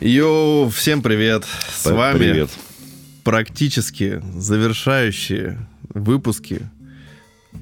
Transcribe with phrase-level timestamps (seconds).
[0.00, 1.44] Йоу, всем привет!
[1.72, 2.50] С П- вами Привет.
[3.24, 5.58] практически завершающие
[5.92, 6.68] выпуски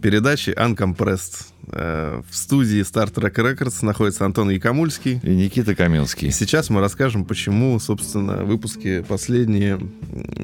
[0.03, 1.47] передачи Uncompressed.
[1.73, 5.19] Э, В студии Star Trek Records находится Антон Якомульский.
[5.23, 6.31] И Никита Каменский.
[6.31, 9.81] сейчас мы расскажем, почему, собственно, выпуски последние,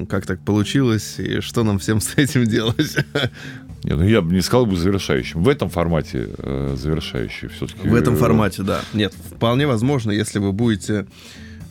[0.09, 2.97] как так получилось, и что нам всем с этим делать.
[3.83, 5.43] Не, ну я бы не сказал бы завершающим.
[5.43, 7.87] В этом формате э, завершающий все-таки.
[7.87, 8.81] В этом формате, да.
[8.93, 11.05] Нет, вполне возможно, если вы будете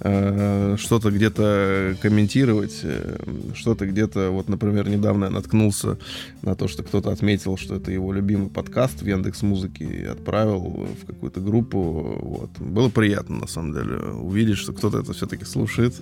[0.02, 3.18] что-то где-то комментировать, э,
[3.54, 5.96] что-то где-то, вот, например, недавно я наткнулся
[6.42, 10.88] на то, что кто-то отметил, что это его любимый подкаст в Яндекс Музыке и отправил
[11.00, 12.18] в какую-то группу.
[12.20, 12.50] Вот.
[12.58, 15.94] Было приятно, на самом деле, увидеть, что кто-то это все-таки слушает.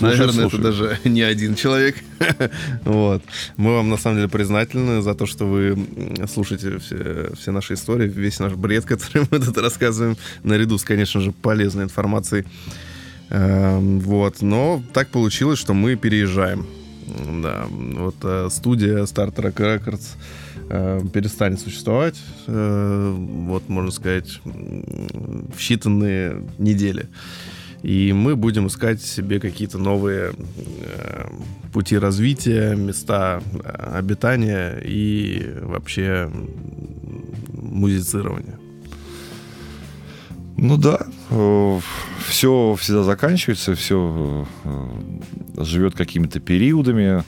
[0.00, 0.62] Наверное, это слушает.
[0.62, 1.96] даже не один человек.
[2.84, 3.22] Вот.
[3.56, 5.76] Мы вам, на самом деле, признательны за то, что вы
[6.32, 11.20] слушаете все, все наши истории, весь наш бред, который мы тут рассказываем, наряду с, конечно
[11.20, 12.44] же, полезной информацией.
[13.30, 14.42] Эм, Вот.
[14.42, 16.66] Но так получилось, что мы переезжаем.
[17.42, 17.66] Да.
[17.70, 20.16] Вот э, студия Star Trek Records
[20.68, 27.08] э, перестанет существовать, э, вот, можно сказать, в считанные недели.
[27.82, 30.34] И мы будем искать себе какие-то новые
[31.72, 36.30] пути развития, места обитания и вообще
[37.52, 38.58] музицирования.
[40.58, 41.06] Ну да,
[42.26, 44.46] все всегда заканчивается, все
[45.56, 47.22] живет какими-то периодами.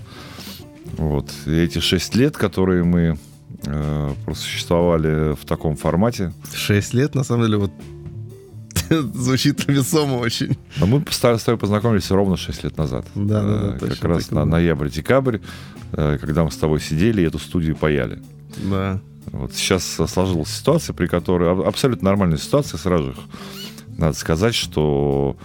[0.98, 1.30] Вот.
[1.46, 3.18] И эти шесть лет, которые мы
[3.64, 7.70] э, просуществовали в таком формате, Шесть лет, на самом деле, вот
[8.90, 10.56] звучит весомо очень.
[10.80, 13.06] а мы с тобой познакомились ровно 6 лет назад.
[13.14, 15.38] Да, да, да, Э, точно Как раз на ноябрь-декабрь,
[15.92, 18.20] э, когда мы с тобой сидели и эту студию паяли.
[18.58, 19.00] Да.
[19.26, 23.16] Вот сейчас сложилась ситуация, при которой аб- абсолютно нормальная ситуация, сразу же
[23.98, 25.36] надо сказать, что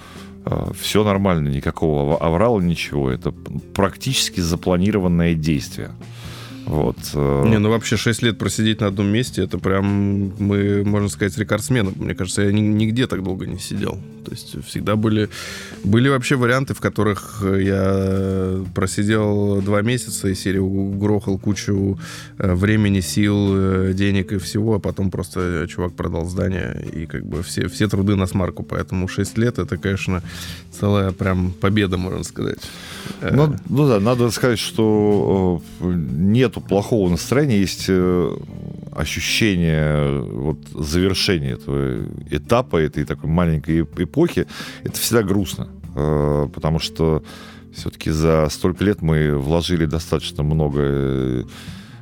[0.80, 3.12] все нормально, никакого ав- аврала, ничего.
[3.12, 5.92] Это практически запланированное действие.
[6.68, 6.98] Вот.
[7.14, 11.38] э, Не, ну вообще 6 лет просидеть на одном месте, это прям, мы, можно сказать,
[11.38, 11.92] рекордсмены.
[11.96, 13.98] Мне кажется, я ни- нигде так долго не сидел.
[14.26, 15.30] То есть всегда были,
[15.86, 21.98] были вообще варианты, в которых я просидел два месяца и серию угрохал кучу
[22.38, 27.26] э, времени, сил, э, денег и всего, а потом просто чувак продал здание и как
[27.26, 28.64] бы все, все труды на смарку.
[28.64, 30.22] Поэтому 6 лет это, конечно,
[30.72, 32.60] целая прям победа, можно сказать.
[33.22, 35.94] Э, Ну, ну да, надо сказать, что э,
[36.62, 38.38] плохого настроения, есть э,
[38.92, 44.48] ощущение вот, завершения этого этапа, этой такой маленькой эп- эпохи.
[44.84, 47.24] Это всегда грустно, э, потому что
[47.74, 51.44] все-таки за столько лет мы вложили достаточно много э,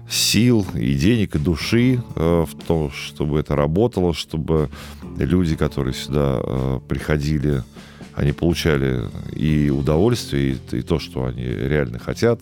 [0.10, 4.70] сил и денег, и души э, в то, чтобы это работало, чтобы
[5.18, 7.64] люди, которые сюда э, приходили,
[8.16, 12.40] они получали и удовольствие, и, и то, что они реально хотят.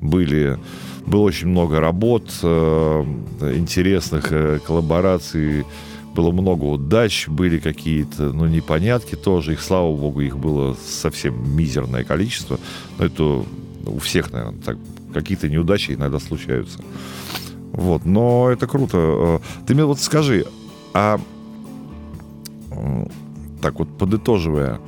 [0.00, 0.58] Были,
[1.04, 3.04] было очень много работ, э,
[3.56, 5.64] интересных э, коллабораций,
[6.14, 9.52] было много удач, были какие-то, ну, непонятки тоже.
[9.52, 12.58] Их, слава богу, их было совсем мизерное количество.
[12.98, 13.44] Но это
[13.86, 14.78] у всех, наверное, так.
[15.12, 16.80] Какие-то неудачи иногда случаются.
[17.72, 18.98] Вот, но это круто.
[18.98, 20.46] Э, Ты мне вот скажи,
[20.94, 21.18] а
[23.62, 24.80] так вот подытоживая,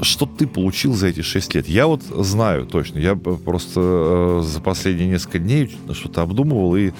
[0.00, 1.68] что ты получил за эти 6 лет?
[1.68, 2.98] Я вот знаю точно.
[2.98, 6.92] Я просто э, за последние несколько дней что-то обдумывал и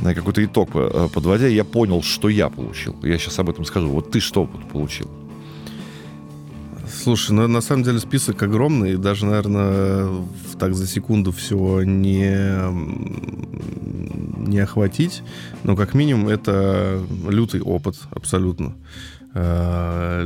[0.00, 2.96] на какой-то итог э, подводя, я понял, что я получил.
[3.02, 3.88] Я сейчас об этом скажу.
[3.88, 5.10] Вот ты что получил?
[6.92, 10.08] Слушай, ну на самом деле список огромный, и даже, наверное,
[10.58, 12.58] так за секунду всего не,
[14.48, 15.22] не охватить.
[15.64, 18.74] Но как минимум это лютый опыт, абсолютно.
[19.34, 20.22] Э,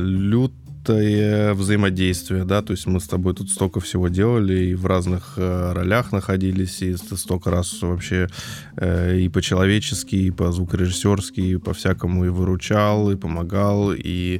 [0.87, 5.33] Лютое взаимодействие, да, то есть мы с тобой тут столько всего делали, и в разных
[5.35, 8.29] э, ролях находились, и ст- столько раз вообще
[8.77, 14.39] э, и по-человечески, и по-звукорежиссерски, и по-всякому и выручал, и помогал, и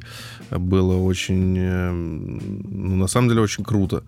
[0.51, 4.03] было очень, э, ну, на самом деле, очень круто.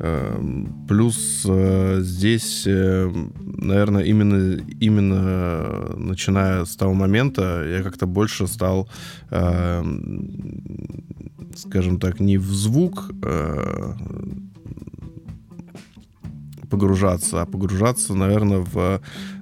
[0.00, 0.40] Э,
[0.88, 8.88] Плюс э, здесь, э, наверное, именно, именно начиная с того момента, я как-то больше стал,
[9.30, 9.84] э,
[11.54, 13.92] скажем так, не в звук э,
[16.70, 19.00] погружаться, а погружаться, наверное, в,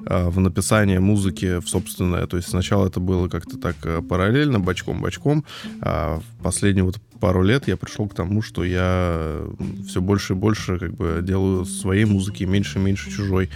[0.08, 2.26] в написание музыки в собственное.
[2.26, 5.44] То есть сначала это было как-то так э, параллельно, бочком-бочком,
[5.81, 9.44] а в последние вот пару лет я пришел к тому, что я
[9.87, 13.50] все больше и больше как бы делаю своей музыки, меньше и меньше чужой.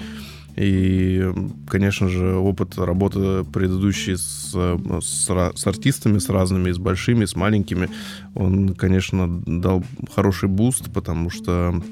[0.56, 1.32] И,
[1.66, 7.88] конечно же, опыт работы предыдущий с, с, с артистами, с разными, с большими, с маленькими,
[8.34, 9.82] он, конечно, дал
[10.14, 11.82] хороший буст, потому что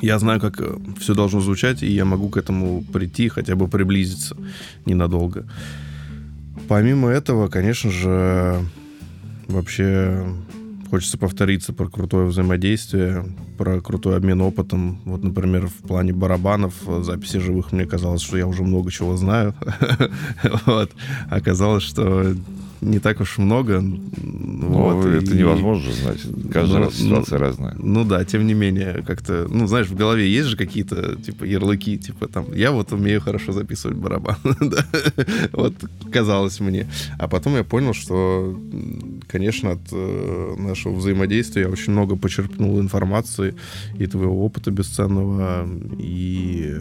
[0.00, 0.60] я знаю, как
[0.98, 4.36] все должно звучать, и я могу к этому прийти, хотя бы приблизиться
[4.84, 5.46] ненадолго.
[6.68, 8.60] Помимо этого, конечно же,
[9.48, 10.26] вообще
[10.90, 13.24] Хочется повториться про крутое взаимодействие,
[13.58, 15.00] про крутой обмен опытом.
[15.04, 19.54] Вот, например, в плане барабанов, записи живых, мне казалось, что я уже много чего знаю.
[21.30, 22.34] Оказалось, что
[22.80, 23.80] не так уж много.
[23.80, 25.38] Ну, вот, это и...
[25.38, 26.20] невозможно знать.
[26.52, 27.74] Каждый ну, раз ситуация ну, разная.
[27.78, 31.98] Ну да, тем не менее, как-то, ну, знаешь, в голове есть же какие-то, типа, ярлыки,
[31.98, 34.36] типа, там, я вот умею хорошо записывать барабан.
[35.52, 35.74] вот
[36.12, 36.88] казалось мне.
[37.18, 38.58] А потом я понял, что,
[39.26, 43.54] конечно, от э, нашего взаимодействия я очень много почерпнул информации
[43.98, 45.68] и твоего опыта бесценного,
[45.98, 46.74] и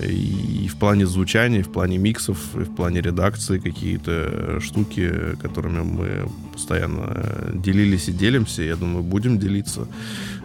[0.00, 5.82] и в плане звучания, и в плане миксов, и в плане редакции какие-то штуки, которыми
[5.82, 8.62] мы постоянно делились и делимся.
[8.62, 9.86] Я думаю, будем делиться.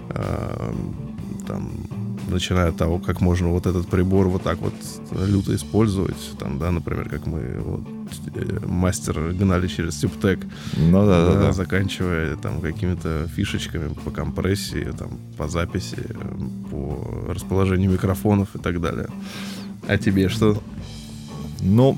[0.09, 0.75] А,
[1.47, 1.71] там,
[2.29, 4.73] начиная от того, как можно вот этот прибор вот так вот
[5.11, 7.81] люто использовать, там, да, например, как мы вот,
[8.35, 10.39] э, мастер гнали через Типтек,
[10.77, 11.51] ну, да, да, да.
[11.51, 16.03] заканчивая там какими-то фишечками по компрессии, там, по записи,
[16.71, 19.07] по расположению микрофонов и так далее.
[19.87, 20.61] А тебе что?
[21.61, 21.97] Ну,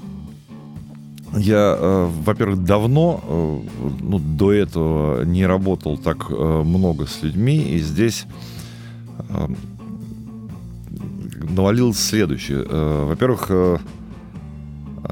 [1.34, 3.60] я, э, во-первых, давно, э,
[4.02, 8.26] ну, до этого не работал так э, много с людьми, и здесь
[9.30, 9.48] э,
[11.52, 12.66] навалилось следующее.
[12.68, 13.78] Э, во-первых, э,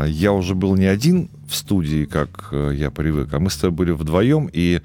[0.08, 3.76] я уже был не один в студии, как э, я привык, а мы с тобой
[3.76, 4.82] были вдвоем, и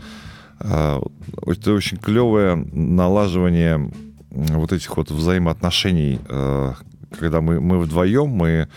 [0.60, 3.92] это очень клевое налаживание
[4.30, 6.20] вот этих вот взаимоотношений,
[7.18, 8.68] когда мы, мы вдвоем, мы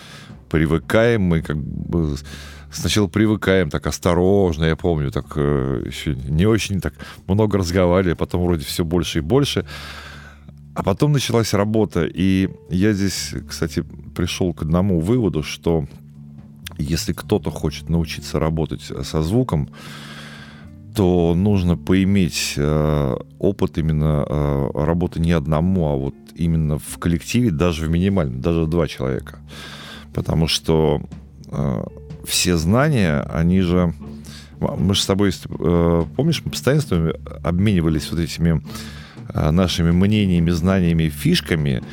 [0.49, 2.15] привыкаем, мы как бы
[2.71, 6.93] сначала привыкаем так осторожно, я помню, так еще не очень так
[7.27, 9.63] много разговаривали, потом вроде все больше и больше.
[10.77, 13.83] А потом началась работа, и я здесь, кстати,
[14.15, 15.87] пришел к одному выводу, что
[16.77, 19.69] если кто-то хочет научиться работать со звуком,
[20.95, 27.49] то нужно поиметь э, опыт именно э, работы не одному, а вот именно в коллективе,
[27.49, 29.39] даже в минимальном, даже два человека.
[30.13, 31.01] Потому что
[31.47, 31.83] э,
[32.23, 33.95] все знания, они же...
[34.59, 37.13] Мы же с тобой, э, помнишь, мы постоянно
[37.43, 38.61] обменивались вот этими э,
[39.33, 41.83] нашими мнениями, знаниями, фишками,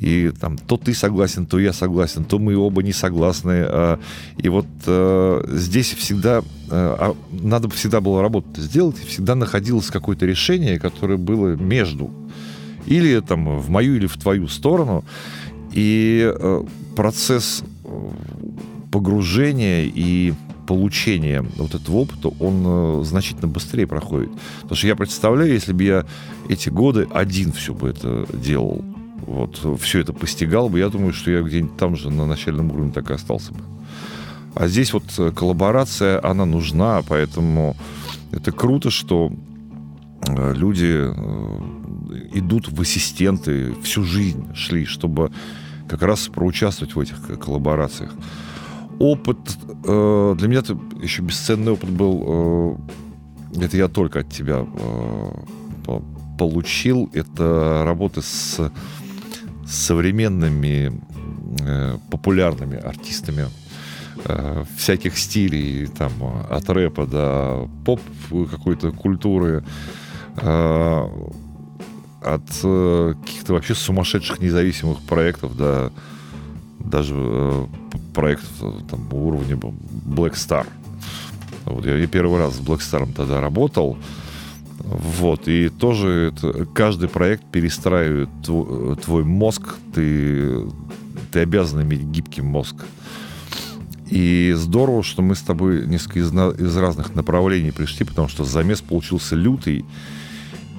[0.00, 3.64] и там то ты согласен, то я согласен, то мы оба не согласны.
[3.66, 4.00] А,
[4.38, 9.90] и вот э, здесь всегда э, а, надо всегда было работу сделать, и всегда находилось
[9.90, 12.10] какое-то решение, которое было между.
[12.86, 15.04] Или там в мою, или в твою сторону.
[15.72, 16.64] И э,
[16.96, 17.62] процесс
[18.90, 20.32] погружения и
[20.70, 24.30] получения вот этого опыта, он значительно быстрее проходит.
[24.62, 26.06] Потому что я представляю, если бы я
[26.48, 28.84] эти годы один все бы это делал,
[29.26, 32.92] вот все это постигал бы, я думаю, что я где-нибудь там же на начальном уровне
[32.92, 33.60] так и остался бы.
[34.54, 37.76] А здесь вот э, коллаборация, она нужна, поэтому
[38.30, 39.32] это круто, что
[40.28, 45.32] э, люди э, идут в ассистенты, всю жизнь шли, чтобы
[45.88, 48.12] как раз проучаствовать в этих коллаборациях.
[49.00, 49.38] Опыт,
[49.82, 52.78] для меня это еще бесценный опыт был,
[53.56, 54.66] это я только от тебя
[56.40, 58.72] получил, это работа с
[59.66, 61.00] современными
[61.60, 63.46] э, популярными артистами
[64.24, 66.12] э, всяких стилей, там,
[66.50, 68.00] от рэпа до поп
[68.50, 69.62] какой-то культуры,
[70.36, 71.08] э,
[72.22, 75.92] от э, каких-то вообще сумасшедших независимых проектов до
[76.80, 77.66] даже э,
[78.14, 78.48] проектов
[78.90, 80.66] там, уровня Black Star.
[81.64, 83.98] Вот я, я первый раз с Black Star тогда работал.
[84.78, 90.64] Вот, и тоже это, каждый проект перестраивает твой, твой мозг, ты,
[91.30, 92.76] ты обязан иметь гибкий мозг.
[94.08, 98.80] И здорово, что мы с тобой несколько из, из разных направлений пришли, потому что замес
[98.80, 99.84] получился лютый.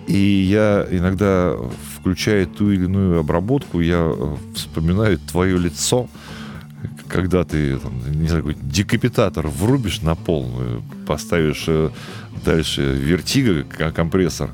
[0.07, 1.55] И я иногда,
[1.95, 6.09] включая ту или иную обработку, я э, вспоминаю твое лицо,
[7.07, 11.89] когда ты, там, не знаю, какой декапитатор врубишь на полную, поставишь э,
[12.43, 14.51] дальше вертига, компрессор,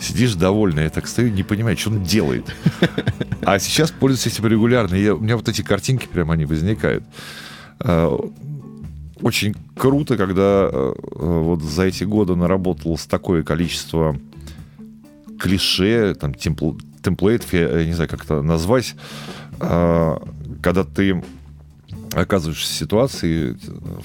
[0.00, 2.54] сидишь довольный, я так стою, не понимаю, что он делает.
[3.42, 4.94] А сейчас пользуюсь этим регулярно.
[4.94, 7.04] Я, у меня вот эти картинки прямо они возникают.
[7.78, 8.18] А,
[9.22, 14.16] очень круто, когда э, вот за эти годы наработалось такое количество
[15.40, 18.94] клише, там, темпл, темплейтов, я, я не знаю, как это назвать,
[19.58, 20.16] э,
[20.62, 21.22] когда ты
[22.12, 23.56] оказываешься в ситуации,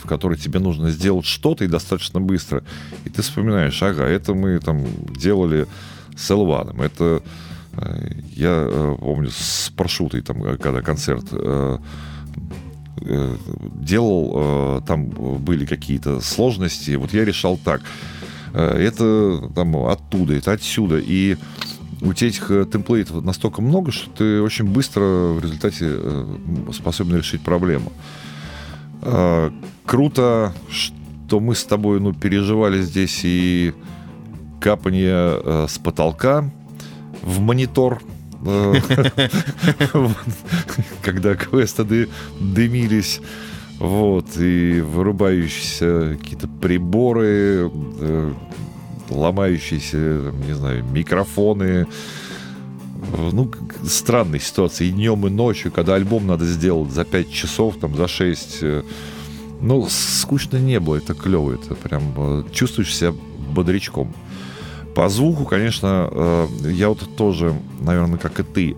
[0.02, 2.64] в которой тебе нужно сделать что-то и достаточно быстро.
[3.04, 5.68] И ты вспоминаешь, ага, это мы там делали
[6.16, 7.24] с Элваном, это
[7.74, 11.78] э, я э, помню с паршутой, там, когда концерт э,
[13.76, 17.82] делал, там были какие-то сложности, вот я решал так.
[18.56, 20.98] Это там оттуда, это отсюда.
[20.98, 21.38] И
[22.02, 26.00] у тебя этих темплейтов настолько много, что ты очень быстро в результате
[26.74, 27.92] способен решить проблему.
[29.86, 33.74] Круто, что мы с тобой ну, переживали здесь и
[34.62, 36.50] капание с потолка
[37.22, 38.02] в монитор
[41.02, 42.10] когда квесты
[42.40, 43.22] дымились.
[43.80, 48.34] Вот, и вырубающиеся какие-то приборы, э,
[49.10, 51.86] ломающиеся, не знаю, микрофоны.
[53.32, 53.52] Ну,
[53.84, 54.88] странные ситуации.
[54.88, 58.58] И днем, и ночью, когда альбом надо сделать за 5 часов, там, за 6.
[58.62, 58.84] Э,
[59.60, 61.54] ну, скучно не было, это клево.
[61.54, 63.14] Это прям э, чувствуешь себя
[63.54, 64.14] бодрячком.
[64.96, 68.78] По звуку, конечно, я вот тоже, наверное, как и ты,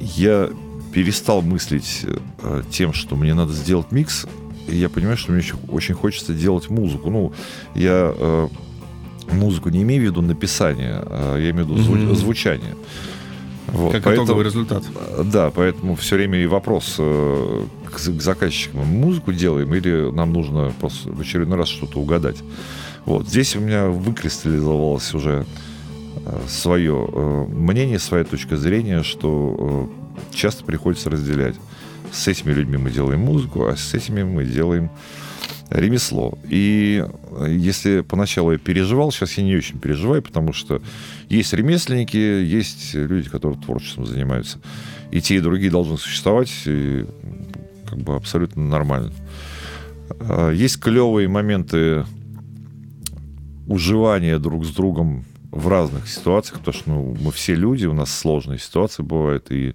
[0.00, 0.48] я
[0.94, 2.06] перестал мыслить
[2.42, 4.26] э, тем, что мне надо сделать микс,
[4.68, 7.10] и я понимаю, что мне еще очень хочется делать музыку.
[7.10, 7.32] Ну,
[7.74, 8.48] я э,
[9.32, 12.14] музыку не имею в виду написание, а я имею в виду зву- mm-hmm.
[12.14, 12.76] звучание.
[13.66, 14.84] Вот, как поэтому, итоговый результат.
[15.24, 18.80] Да, поэтому все время и вопрос э, к, к заказчикам.
[18.80, 22.36] Мы музыку делаем или нам нужно просто в очередной раз что-то угадать?
[23.04, 23.26] Вот.
[23.26, 25.44] Здесь у меня выкристаллизовалось уже
[26.24, 31.56] э, свое э, мнение, своя точка зрения, что э, часто приходится разделять.
[32.12, 34.90] С этими людьми мы делаем музыку, а с этими мы делаем
[35.70, 36.38] ремесло.
[36.48, 37.04] И
[37.48, 40.80] если поначалу я переживал, сейчас я не очень переживаю, потому что
[41.28, 44.58] есть ремесленники, есть люди, которые творчеством занимаются.
[45.10, 47.04] И те, и другие должны существовать, и
[47.88, 49.12] как бы абсолютно нормально.
[50.20, 52.04] А, есть клевые моменты
[53.66, 58.12] уживания друг с другом в разных ситуациях, потому что ну, мы все люди, у нас
[58.12, 59.74] сложные ситуации бывают, и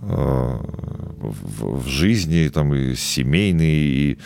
[0.00, 4.18] в, в жизни, там, и семейные, и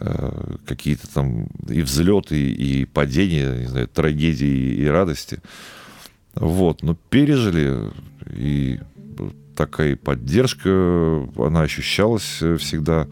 [0.00, 5.38] э, какие-то там и взлеты, и падения, не знаю, трагедии и радости.
[6.34, 7.90] Вот, но пережили,
[8.32, 8.80] и
[9.56, 13.06] такая поддержка, она ощущалась всегда.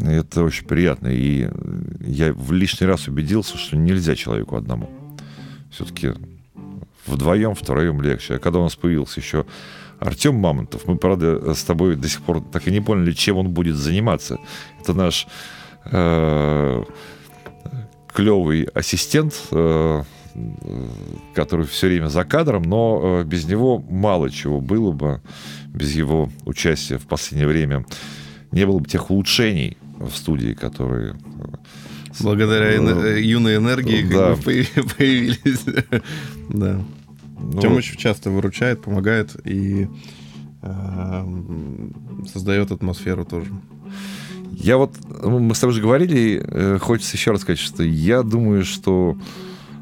[0.00, 1.08] Это очень приятно.
[1.08, 1.48] И
[2.00, 4.99] я в лишний раз убедился, что нельзя человеку одному.
[5.70, 6.12] Все-таки
[7.06, 8.34] вдвоем, втроем легче.
[8.34, 9.46] А когда у нас появился еще
[10.00, 10.86] Артем Мамонтов.
[10.86, 14.38] Мы, правда, с тобой до сих пор так и не поняли, чем он будет заниматься.
[14.80, 15.26] Это наш
[15.84, 16.84] э,
[18.12, 20.02] клевый ассистент, э,
[21.34, 25.20] который все время за кадром, но э, без него мало чего было бы,
[25.66, 27.84] без его участия в последнее время.
[28.52, 31.16] Не было бы тех улучшений в студии, которые...
[32.18, 34.34] Благодаря э, юной энергии да.
[34.34, 34.66] как бы
[34.98, 35.64] появились.
[36.48, 36.82] да.
[37.38, 39.88] Ну, Тёмыч часто выручает, помогает и
[40.62, 41.24] э,
[42.32, 43.50] создает атмосферу тоже.
[44.52, 48.22] Я вот, ну, мы с тобой же говорили, э, хочется еще раз сказать, что я
[48.22, 49.16] думаю, что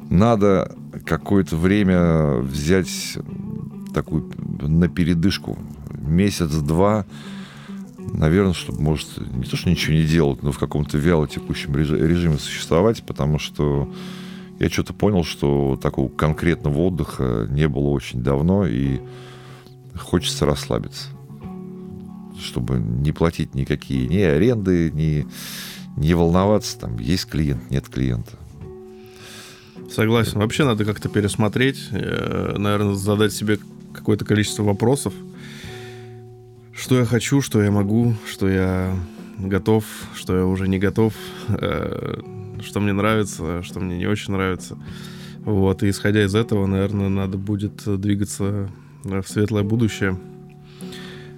[0.08, 3.18] надо какое-то время взять
[3.92, 4.30] такую
[4.60, 5.58] на передышку,
[5.90, 7.06] месяц-два,
[8.12, 12.38] наверное, чтобы, может, не то, что ничего не делать, но в каком-то вяло текущем режиме
[12.38, 13.92] существовать, потому что
[14.58, 19.00] я что-то понял, что такого конкретного отдыха не было очень давно, и
[19.96, 21.08] хочется расслабиться,
[22.40, 25.26] чтобы не платить никакие ни аренды, ни
[25.96, 28.38] не волноваться, там есть клиент, нет клиента.
[29.90, 30.38] Согласен.
[30.38, 33.58] Вообще надо как-то пересмотреть, э, наверное, задать себе
[33.92, 35.12] какое-то количество вопросов.
[36.80, 38.94] Что я хочу, что я могу, что я
[39.36, 41.12] готов, что я уже не готов
[41.48, 42.20] э,
[42.62, 44.78] что мне нравится, что мне не очень нравится.
[45.40, 48.70] Вот, и исходя из этого, наверное, надо будет двигаться
[49.02, 50.18] в светлое будущее.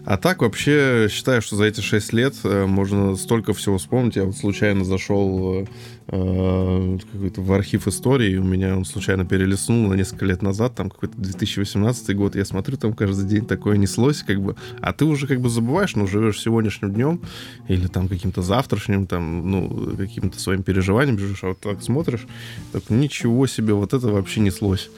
[0.06, 4.16] А так вообще считаю, что за эти шесть лет э, можно столько всего вспомнить.
[4.16, 5.66] Я вот случайно зашел э,
[6.08, 11.16] э в архив истории, у меня он случайно перелистнул на несколько лет назад, там какой-то
[11.16, 15.40] 2018 год, я смотрю, там каждый день такое неслось, как бы, а ты уже как
[15.40, 17.20] бы забываешь, ну, живешь сегодняшним днем
[17.68, 22.26] или там каким-то завтрашним, там, ну, каким-то своим переживанием живешь, а вот так смотришь,
[22.72, 24.90] так ничего себе, вот это вообще неслось.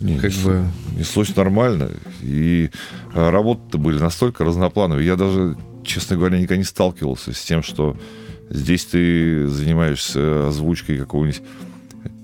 [0.00, 0.64] Не, как неслось, бы...
[0.98, 1.90] неслось нормально.
[2.22, 2.70] И
[3.14, 5.06] а, работы-то были настолько разноплановые.
[5.06, 7.96] Я даже, честно говоря, никогда не сталкивался с тем, что
[8.48, 11.42] здесь ты занимаешься озвучкой какого-нибудь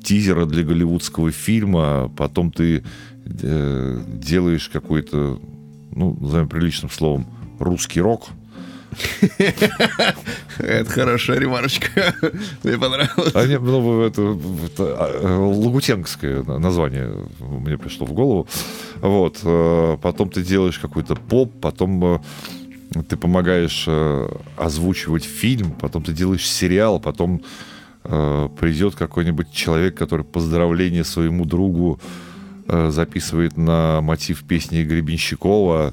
[0.02, 2.84] тизера для голливудского фильма, потом ты
[3.24, 5.40] э, делаешь какой-то,
[5.90, 7.26] ну, назовем приличным словом,
[7.58, 8.28] русский рок.
[10.58, 12.14] Это хорошая ремарочка.
[12.62, 13.32] Мне понравилось.
[13.34, 18.46] А мне, ну, это, это а, лагутенское название мне пришло в голову.
[19.00, 19.40] Вот.
[19.42, 22.18] Э, потом ты делаешь какой-то поп, потом э,
[23.08, 27.42] ты помогаешь э, озвучивать фильм, потом ты делаешь сериал, потом
[28.60, 31.98] придет какой-нибудь человек, который поздравление своему другу
[32.68, 35.92] записывает на мотив песни Гребенщикова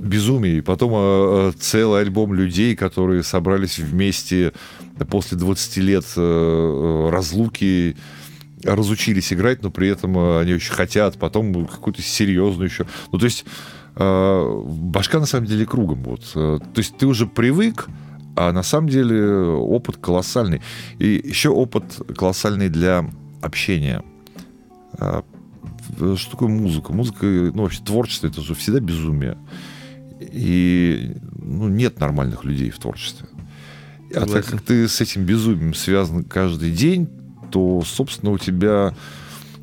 [0.00, 0.58] безумие.
[0.58, 4.52] И потом э, целый альбом людей, которые собрались вместе
[5.08, 7.96] после 20 лет э, разлуки,
[8.64, 12.86] разучились играть, но при этом они очень хотят, потом какую-то серьезную еще.
[13.12, 13.44] Ну, то есть
[13.96, 16.02] э, башка на самом деле кругом.
[16.02, 16.32] Вот.
[16.32, 17.88] То есть ты уже привык,
[18.36, 20.62] а на самом деле опыт колоссальный.
[20.98, 21.84] И еще опыт
[22.16, 23.08] колоссальный для
[23.42, 24.02] общения.
[24.96, 26.92] Что такое музыка?
[26.92, 29.36] Музыка, ну, вообще творчество, это же всегда безумие.
[30.20, 33.26] И ну, нет нормальных людей в творчестве.
[34.14, 37.08] А так как ты с этим безумием связан каждый день,
[37.50, 38.94] то, собственно, у тебя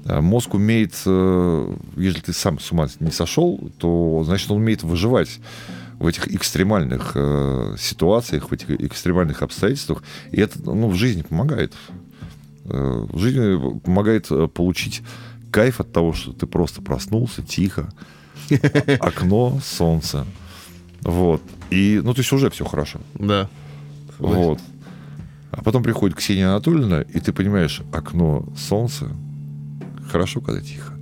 [0.05, 4.83] э, мозг умеет, э, если ты сам с ума не сошел, то, значит, он умеет
[4.83, 5.39] выживать
[5.99, 10.03] в этих экстремальных э, ситуациях, в этих экстремальных обстоятельствах.
[10.31, 11.73] И это ну, в жизни помогает.
[12.65, 15.01] Э, в жизни помогает получить
[15.51, 17.91] кайф от того, что ты просто проснулся тихо,
[18.99, 20.25] окно, солнце.
[21.01, 21.41] Вот.
[21.69, 22.99] И, ну, то есть уже все хорошо.
[23.15, 23.49] Да.
[24.19, 24.59] Вот.
[25.51, 29.09] А потом приходит Ксения Анатольевна, и ты понимаешь, окно солнца,
[30.09, 30.93] хорошо, когда тихо.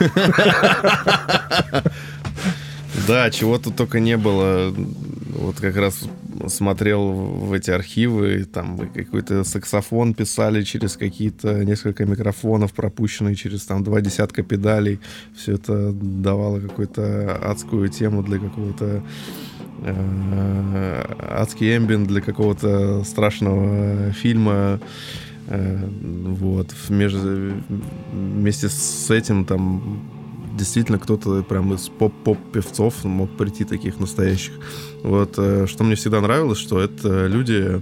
[3.08, 4.72] Да, чего тут только не было.
[5.36, 6.04] Вот как раз
[6.48, 13.84] смотрел в эти архивы, там какой-то саксофон писали через какие-то несколько микрофонов, пропущенные через там
[13.84, 15.00] два десятка педалей.
[15.36, 19.02] Все это давало какую-то адскую тему для какого-то
[19.82, 24.80] э, адский эмбиент для какого-то страшного фильма.
[25.48, 26.74] Э, вот.
[26.88, 30.02] Вместе с этим там
[30.56, 34.54] действительно кто-то прям из поп-поп-певцов мог прийти таких настоящих.
[35.04, 37.78] Вот, э, что мне всегда нравилось, что это люди,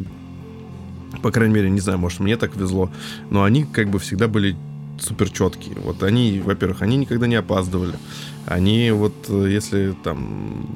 [1.23, 2.91] по крайней мере, не знаю, может, мне так везло,
[3.31, 4.57] но они как бы всегда были
[4.99, 5.77] супер четкие.
[5.77, 7.95] Вот они, во-первых, они никогда не опаздывали.
[8.47, 10.67] Они вот, э, если там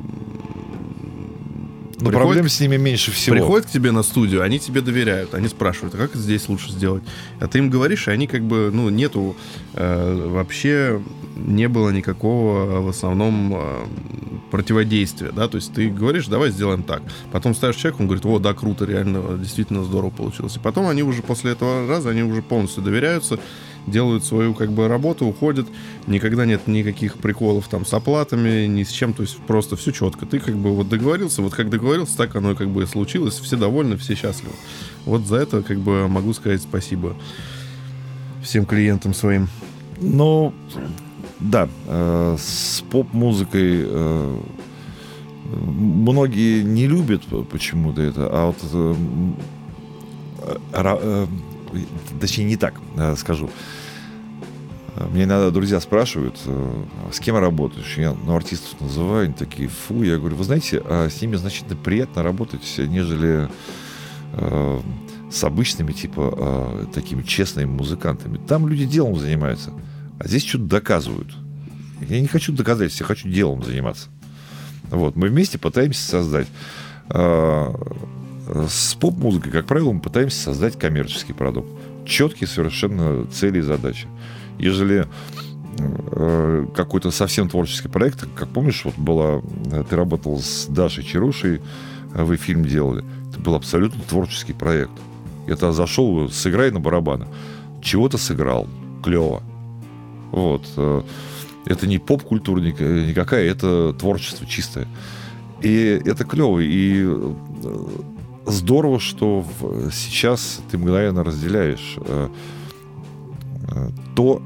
[1.99, 3.35] но приходит, проблем с ними меньше всего.
[3.35, 7.03] Приходят к тебе на студию, они тебе доверяют, они спрашивают, а как здесь лучше сделать?
[7.41, 9.35] А ты им говоришь, и они как бы, ну, нету
[9.75, 11.03] э, вообще
[11.37, 13.87] не было никакого в основном э,
[14.51, 17.03] противодействия, да, то есть ты говоришь, давай сделаем так.
[17.33, 20.57] Потом ставишь человек, он говорит, о, да, круто, реально, действительно здорово получилось.
[20.57, 23.39] И потом они уже после этого раза, они уже полностью доверяются,
[23.87, 25.67] делают свою как бы работу, уходят.
[26.07, 29.13] Никогда нет никаких приколов там с оплатами, ни с чем.
[29.13, 30.27] То есть просто все четко.
[30.27, 33.39] Ты как бы вот договорился, вот как договорился, так оно как бы и случилось.
[33.39, 34.55] Все довольны, все счастливы.
[35.05, 37.17] Вот за это как бы могу сказать спасибо
[38.43, 39.49] всем клиентам своим.
[40.01, 40.53] Ну,
[41.41, 44.39] да, э, с поп-музыкой э,
[45.45, 48.95] многие не любят почему-то это, а вот э,
[50.73, 51.27] э,
[52.21, 53.51] точнее не так э, скажу.
[55.13, 57.99] Мне иногда друзья спрашивают, э, с кем работаешь?
[57.99, 61.77] Я ну, артистов называю, они такие, фу, я говорю, вы знаете, а с ними значительно
[61.77, 63.49] приятно работать, нежели
[64.33, 64.81] э,
[65.31, 68.39] с обычными, типа, э, такими честными музыкантами.
[68.39, 69.73] Там люди делом занимаются,
[70.19, 71.35] а здесь что-то доказывают.
[72.09, 74.09] Я не хочу доказать, я хочу делом заниматься.
[74.91, 76.47] Вот, мы вместе пытаемся создать
[77.11, 77.75] э,
[78.69, 81.69] с поп-музыкой, как правило, мы пытаемся создать коммерческий продукт.
[82.05, 84.07] Четкие совершенно цели и задачи.
[84.59, 85.07] Ежели
[85.79, 91.61] э, какой-то совсем творческий проект, как помнишь, вот была, э, ты работал с Дашей Чарушей,
[92.15, 94.93] э, вы фильм делали, это был абсолютно творческий проект.
[95.47, 97.27] Я тогда зашел, сыграй на барабаны.
[97.83, 98.67] Чего-то сыграл,
[99.03, 99.43] клево.
[100.37, 100.63] Вот.
[101.65, 104.87] Это не поп-культура никакая, это творчество чистое.
[105.63, 106.61] И это клево.
[106.61, 107.05] И
[108.47, 109.45] здорово, что
[109.93, 112.29] сейчас ты мгновенно разделяешь э,
[113.69, 114.43] э, то,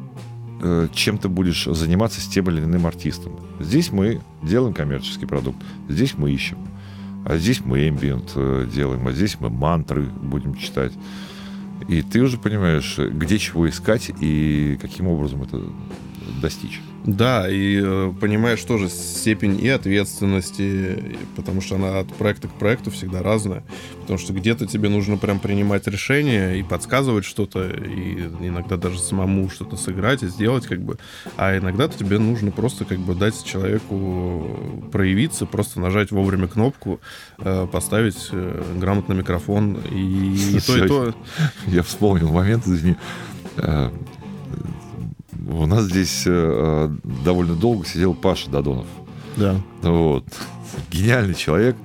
[0.62, 3.38] э, чем ты будешь заниматься с тем или иным артистом.
[3.58, 6.58] Здесь мы делаем коммерческий продукт, здесь мы ищем.
[7.26, 8.32] А здесь мы эмбиент
[8.72, 10.92] делаем, а здесь мы мантры будем читать.
[11.90, 15.60] И ты уже понимаешь, где чего искать и каким образом это
[16.40, 16.80] достичь.
[17.04, 22.90] Да, и э, понимаешь тоже степень и ответственности, потому что она от проекта к проекту
[22.90, 23.62] всегда разная.
[24.02, 29.48] Потому что где-то тебе нужно прям принимать решения и подсказывать что-то, и иногда даже самому
[29.48, 30.98] что-то сыграть и сделать, как бы.
[31.36, 37.00] А иногда тебе нужно просто как бы дать человеку проявиться, просто нажать вовремя кнопку,
[37.38, 41.14] э, поставить э, грамотно микрофон и, и то, и то.
[41.66, 42.96] Я вспомнил момент, извини
[45.48, 46.90] у нас здесь э,
[47.24, 48.86] довольно долго сидел Паша Додонов.
[49.36, 49.60] Да.
[49.82, 50.24] Вот.
[50.90, 51.76] Гениальный человек.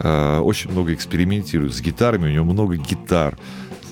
[0.00, 2.28] Э, очень много экспериментирует с гитарами.
[2.28, 3.36] У него много гитар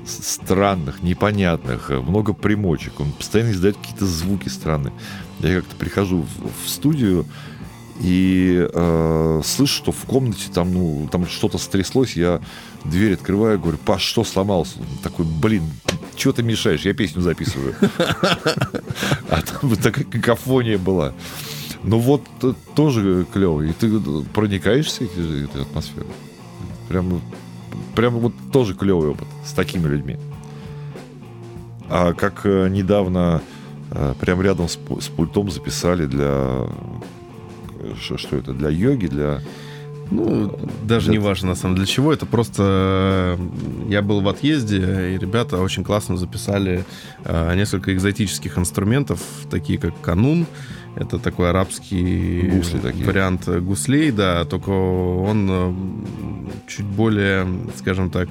[0.06, 3.00] странных, непонятных, э, много примочек.
[3.00, 4.92] Он постоянно издает какие-то звуки странные.
[5.40, 7.26] Я как-то прихожу в, в студию
[8.00, 12.16] и э, слышу, что в комнате там, ну, там что-то стряслось.
[12.16, 12.40] Я
[12.84, 14.78] дверь открываю, говорю, Паш, что сломался?
[14.80, 15.62] Он такой, блин,
[16.16, 16.82] чего ты мешаешь?
[16.82, 17.74] Я песню записываю.
[19.28, 21.12] А там такая какофония была.
[21.84, 23.62] Ну вот э, тоже клево.
[23.62, 24.00] И ты
[24.32, 26.08] проникаешься этой атмосферой.
[26.88, 27.20] Прям,
[27.94, 30.16] прям вот тоже клевый опыт с такими людьми.
[31.88, 33.42] А как э, недавно
[33.90, 36.66] э, прям рядом с пультом записали для
[38.00, 39.40] что, что это для йоги, для
[40.10, 42.12] ну, даже не важно, на самом деле, для чего.
[42.12, 46.84] Это просто э, я был в отъезде, и ребята очень классно записали
[47.24, 49.20] э, несколько экзотических инструментов,
[49.50, 50.46] такие как канун.
[50.96, 53.04] Это такой арабский Гусли такие.
[53.04, 55.74] вариант гуслей, да, только он э,
[56.68, 58.28] чуть более, скажем так,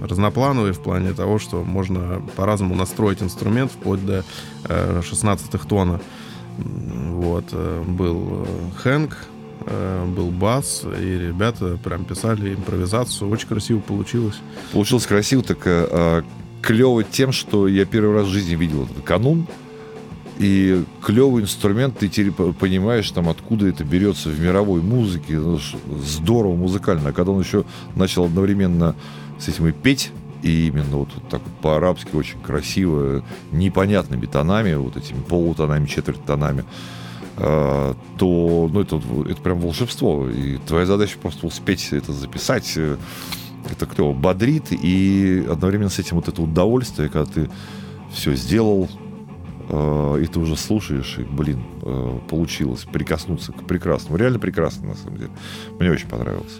[0.00, 4.24] разноплановый в плане того, что можно по-разному настроить инструмент вплоть до
[5.02, 6.00] 16 тона.
[6.58, 7.52] Вот,
[7.86, 8.46] был
[8.82, 9.16] Хэнк,
[9.66, 13.30] Э, был бас, и ребята прям писали импровизацию.
[13.30, 14.36] Очень красиво получилось.
[14.72, 16.24] Получилось красиво, так э, а,
[16.60, 19.46] клево тем, что я первый раз в жизни видел этот канун.
[20.38, 25.38] И клевый инструмент, ты теперь понимаешь, там, откуда это берется в мировой музыке.
[26.02, 27.10] Здорово музыкально.
[27.10, 28.96] А когда он еще начал одновременно
[29.38, 30.10] с этим и петь,
[30.42, 36.64] и именно вот, так вот по-арабски очень красиво, непонятными тонами, вот этими полутонами, четверть тонами.
[37.36, 40.28] Э, то ну, это, это прям волшебство.
[40.28, 42.72] И твоя задача просто успеть это записать.
[42.76, 42.96] Э,
[43.70, 47.48] это клево бодрит, и одновременно с этим вот это удовольствие, когда ты
[48.12, 48.88] все сделал,
[49.68, 51.62] э, и ты уже слушаешь, и, блин,
[52.28, 54.16] получилось прикоснуться к прекрасному.
[54.16, 55.30] Реально прекрасно, на самом деле.
[55.78, 56.58] Мне очень понравилось.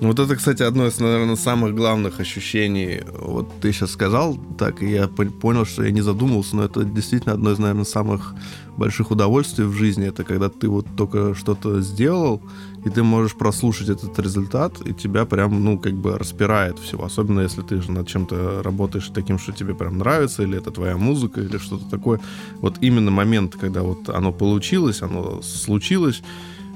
[0.00, 3.00] Вот это, кстати, одно из, наверное, самых главных ощущений.
[3.18, 7.34] Вот ты сейчас сказал так, и я понял, что я не задумывался, но это действительно
[7.34, 8.34] одно из, наверное, самых
[8.76, 10.06] больших удовольствий в жизни.
[10.08, 12.42] Это когда ты вот только что-то сделал,
[12.84, 17.04] и ты можешь прослушать этот результат, и тебя прям, ну, как бы распирает всего.
[17.04, 20.96] Особенно если ты же над чем-то работаешь таким, что тебе прям нравится, или это твоя
[20.96, 22.20] музыка, или что-то такое.
[22.60, 26.22] Вот именно момент, когда вот оно получилось, оно случилось,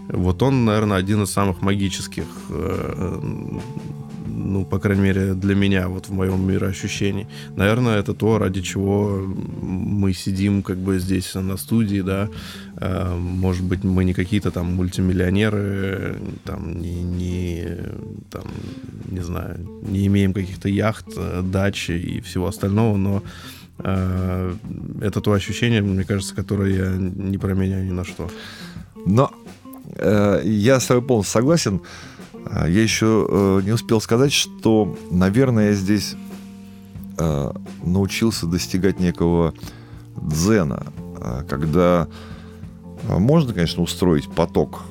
[0.08, 3.20] вот он, наверное, один из самых магических, э,
[4.26, 7.26] ну, по крайней мере, для меня, вот в моем мироощущении.
[7.56, 9.22] Наверное, это то, ради чего
[9.62, 12.30] мы сидим как бы здесь на студии, да.
[12.76, 17.66] Э, может быть, мы не какие-то там мультимиллионеры, там, не, не,
[18.30, 18.44] там,
[19.10, 23.22] не знаю, не имеем каких-то яхт, э, дач и всего остального, но
[23.80, 28.28] это то ощущение, мне кажется, которое я не променяю ни на что.
[29.06, 29.32] Но
[30.00, 31.80] я с тобой полностью согласен.
[32.50, 36.16] А, я еще э, не успел сказать, что, наверное, я здесь
[37.18, 39.54] э, научился достигать некого
[40.16, 40.87] дзена,
[41.48, 42.08] когда
[43.04, 44.82] можно, конечно, устроить поток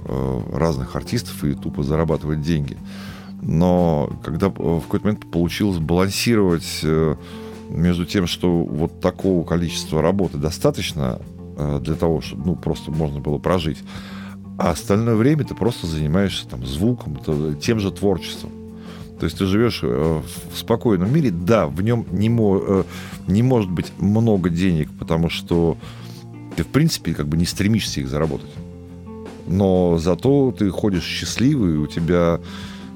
[0.54, 2.78] разных артистов и тупо зарабатывать деньги.
[3.42, 6.86] Но когда в какой-то момент получилось балансировать
[7.70, 11.20] между тем, что вот такого количества работы достаточно
[11.82, 13.80] для того, чтобы ну, просто можно было прожить,
[14.58, 17.20] а остальное время ты просто занимаешься там звуком,
[17.62, 18.52] тем же творчеством.
[19.20, 20.22] То есть ты живешь э,
[20.54, 22.84] в спокойном мире, да, в нем не, мо, э,
[23.26, 25.78] не может быть много денег, потому что
[26.56, 28.50] ты, в принципе, как бы не стремишься их заработать.
[29.48, 32.40] Но зато ты ходишь счастливый, у тебя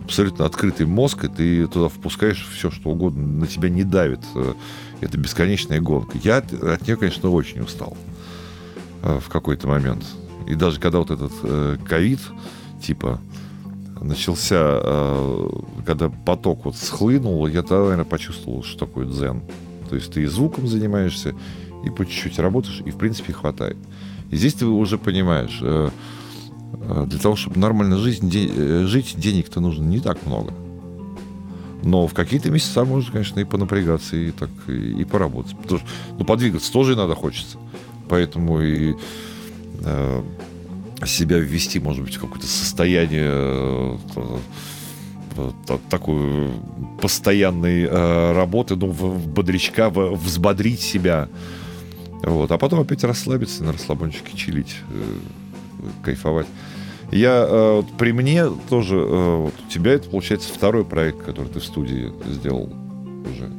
[0.03, 4.21] абсолютно открытый мозг, и ты туда впускаешь все, что угодно, на тебя не давит.
[4.35, 4.53] Э,
[4.99, 6.19] это бесконечная гонка.
[6.23, 7.97] Я от нее, конечно, очень устал
[9.01, 10.05] в какой-то момент.
[10.47, 13.19] И даже когда вот этот э, ковид, э, типа,
[14.01, 15.49] начался, э,
[15.85, 19.41] когда поток вот схлынул, я тогда, наверное, почувствовал, что такое дзен.
[19.89, 21.35] То есть ты и звуком занимаешься,
[21.85, 23.77] и по чуть-чуть работаешь, и, в принципе, хватает.
[24.29, 25.89] И здесь ты уже понимаешь, э,
[26.73, 30.53] э для того, чтобы нормально жизнь, де, э, жить, денег-то нужно не так много.
[31.83, 35.57] Но в какие-то месяца можно, конечно, и понапрягаться, и так и, и поработать.
[35.57, 37.57] Потому что ну, подвигаться тоже иногда хочется
[38.11, 38.93] поэтому и
[39.83, 40.23] э,
[41.05, 44.31] себя ввести, может быть, в какое-то состояние э,
[45.89, 46.51] такую
[47.01, 51.29] постоянной э, работы, ну, в, в бодрячка, взбодрить себя.
[52.23, 52.51] Вот.
[52.51, 54.75] А потом опять расслабиться, на расслабончике чилить,
[56.03, 56.47] кайфовать.
[57.11, 61.65] Я э, при мне тоже, вот у тебя это получается второй проект, который ты в
[61.65, 62.71] студии сделал
[63.29, 63.51] уже.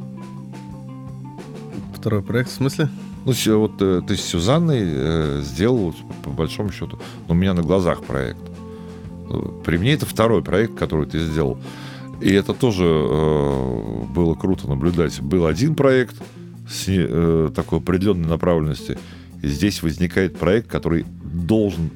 [1.95, 2.89] Второй проект, в смысле?
[3.25, 7.63] Ну, вот э, ты с Сюзанной э, сделал, по большому счету, ну, у меня на
[7.63, 8.41] глазах проект.
[9.65, 11.59] При мне это второй проект, который ты сделал.
[12.21, 15.21] И это тоже э, было круто наблюдать.
[15.21, 16.17] Был один проект
[16.69, 18.99] с э, такой определенной направленности.
[19.43, 21.91] И здесь возникает проект, который должен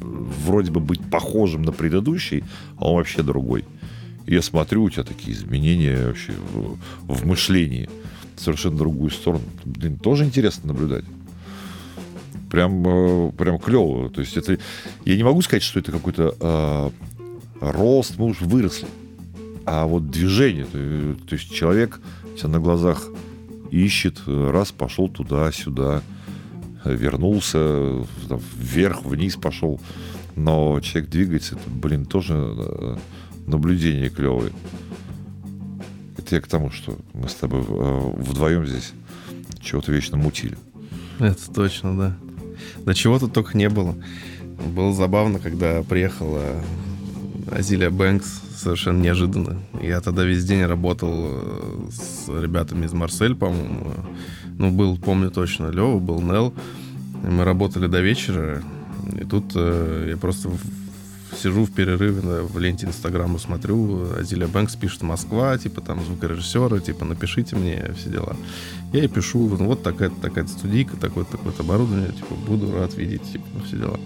[0.00, 2.44] вроде бы быть похожим на предыдущий,
[2.76, 3.64] а он вообще другой.
[4.26, 6.76] И я смотрю, у тебя такие изменения вообще в,
[7.06, 7.88] в мышлении.
[8.40, 9.44] Совершенно другую сторону.
[9.64, 11.04] Блин, тоже интересно наблюдать
[12.50, 14.10] прям, э, прям клево.
[14.10, 14.58] То есть это,
[15.04, 16.90] я не могу сказать, что это какой-то э,
[17.60, 18.88] рост, мы уже выросли.
[19.64, 22.00] А вот движение, то, то есть человек
[22.36, 23.06] тебя на глазах
[23.70, 26.02] ищет, раз пошел туда-сюда,
[26.84, 29.80] вернулся, там, вверх, вниз пошел.
[30.36, 32.96] Но человек двигается, это, блин, тоже э,
[33.46, 34.52] наблюдение клевое.
[36.30, 38.92] Это я к тому, что мы с тобой э, вдвоем здесь
[39.60, 40.56] чего-то вечно мутили.
[41.18, 42.16] Это точно, да.
[42.84, 43.96] Да чего тут только не было.
[44.72, 46.62] Было забавно, когда приехала
[47.50, 49.58] Азилия Бэнкс совершенно неожиданно.
[49.82, 53.92] Я тогда весь день работал э, с ребятами из Марсель, по-моему.
[54.56, 56.54] Ну, был, помню точно, Лева, был Нел.
[57.24, 58.62] Мы работали до вечера.
[59.20, 60.48] И тут э, я просто
[61.40, 66.80] сижу в перерыве на, в ленте Инстаграма, смотрю, Азилия Бэнкс пишет Москва, типа там звукорежиссеры,
[66.80, 68.36] типа напишите мне все дела.
[68.92, 73.22] Я ей пишу, ну вот такая-то такая студийка, такое-то такое оборудование, типа буду рад видеть,
[73.32, 73.98] типа все дела.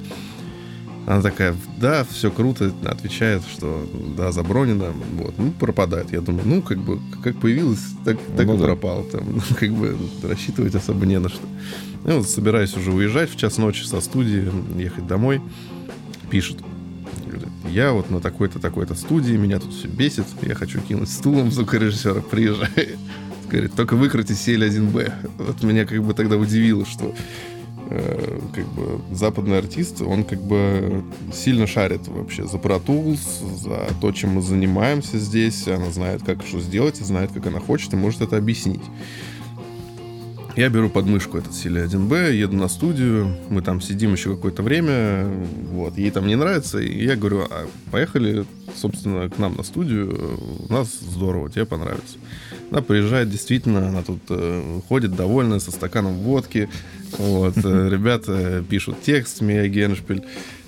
[1.06, 6.12] Она такая, да, все круто, отвечает, что да, забронено, вот, ну, пропадает.
[6.12, 8.64] Я думаю, ну, как бы, как появилось, так, так ну, и да.
[8.64, 9.04] пропал.
[9.04, 11.46] Там, ну, как бы, рассчитывать особо не на что.
[12.06, 15.42] И вот собираюсь уже уезжать в час ночи со студии, ехать домой.
[16.30, 16.58] Пишет,
[17.74, 22.20] я вот на такой-то, такой-то студии, меня тут все бесит, я хочу кинуть стулом звукорежиссера,
[22.20, 22.96] приезжай.
[23.50, 25.12] Говорит, только выкройте CL1B.
[25.38, 27.12] Вот меня как бы тогда удивило, что
[27.90, 33.88] э, как бы западный артист, он как бы сильно шарит вообще за Pro Tools, за
[34.00, 35.66] то, чем мы занимаемся здесь.
[35.66, 38.84] Она знает, как что сделать, и знает, как она хочет, и может это объяснить.
[40.56, 45.26] Я беру подмышку этот Сили 1Б, еду на студию, мы там сидим еще какое-то время,
[45.72, 50.38] вот, ей там не нравится, и я говорю, а поехали, собственно, к нам на студию,
[50.68, 52.18] у нас здорово, тебе понравится.
[52.70, 56.68] Она приезжает, действительно, она тут э, ходит довольная, со стаканом водки,
[57.18, 60.22] вот, э, ребята пишут текст, Мия Геншпиль,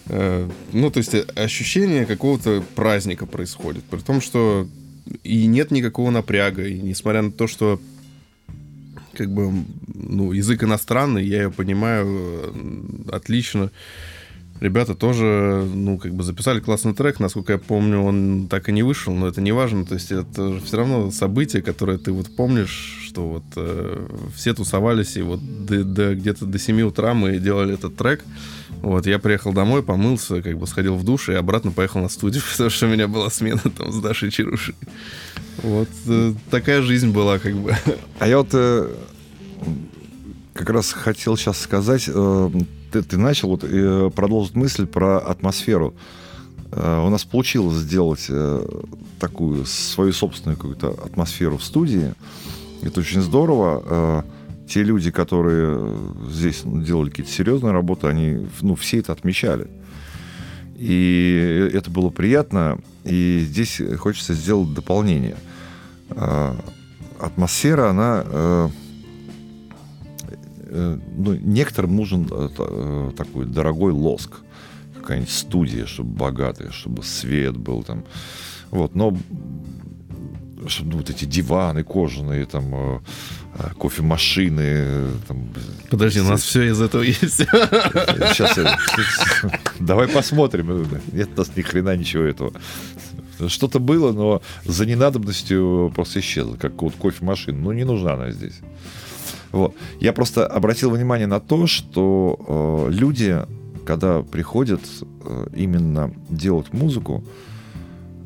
[0.07, 4.66] э, ну, то есть ощущение какого-то праздника происходит, при том, что
[5.22, 7.81] и нет никакого напряга, и несмотря на то, что
[9.16, 9.52] как бы,
[9.94, 13.70] ну, язык иностранный, я ее понимаю э, отлично.
[14.60, 18.82] Ребята тоже, ну, как бы записали классный трек, насколько я помню, он так и не
[18.82, 23.02] вышел, но это не важно, то есть это все равно событие, которое ты вот помнишь,
[23.06, 27.74] что вот э, все тусовались, и вот до, до, где-то до 7 утра мы делали
[27.74, 28.24] этот трек,
[28.82, 32.42] вот, я приехал домой, помылся, как бы сходил в душ и обратно поехал на студию,
[32.50, 34.74] потому что у меня была смена там с Дашей Чарушей.
[35.62, 37.74] Вот э, такая жизнь была, как бы.
[38.18, 38.94] А я вот э,
[40.54, 42.50] как раз хотел сейчас сказать, э,
[42.90, 45.94] ты, ты начал вот, э, продолжить мысль про атмосферу.
[46.72, 48.66] Э, у нас получилось сделать э,
[49.18, 52.14] такую свою собственную какую-то атмосферу в студии.
[52.83, 54.25] Это очень здорово.
[54.68, 55.96] Те люди, которые
[56.29, 59.68] здесь делали какие-то серьезные работы, они ну, все это отмечали.
[60.77, 62.79] И это было приятно.
[63.05, 65.37] И здесь хочется сделать дополнение.
[67.18, 68.70] Атмосфера, она...
[70.66, 74.33] Э, э, ну, некоторым нужен э, такой дорогой лоск.
[74.94, 78.05] Какая-нибудь студия, чтобы богатая, чтобы свет был там.
[78.70, 79.16] Вот, но
[80.66, 83.02] чтобы ну, вот эти диваны кожаные, там,
[83.79, 85.11] кофемашины.
[85.29, 85.48] Там,
[85.90, 87.37] Подожди, у нас все из этого есть.
[87.37, 88.59] Сейчас
[89.79, 90.88] давай посмотрим.
[91.12, 92.52] Нет у нас ни хрена ничего этого.
[93.46, 97.57] Что-то было, но за ненадобностью просто исчезло, как вот кофемашина.
[97.57, 98.61] Ну, не нужна она здесь.
[99.52, 99.74] Вот.
[100.00, 103.38] Я просто обратил внимание на то, что э, люди,
[103.85, 104.80] когда приходят
[105.24, 107.24] э, именно делать музыку,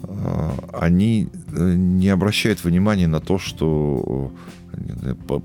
[0.03, 4.33] э, они не обращает внимания на то, что